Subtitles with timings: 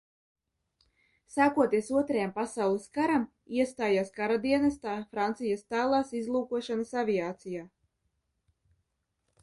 [1.33, 3.27] Sākoties Otrajam pasaules karam,
[3.59, 7.69] iestājās karadienestā Francijas Tālās izlūkošanas aviācijā.